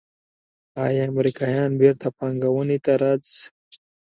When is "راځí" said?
3.01-3.41